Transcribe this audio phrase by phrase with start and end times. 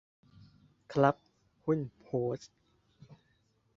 [0.91, 1.15] ครับ
[1.63, 2.07] หุ้นโพ
[2.37, 2.55] สต์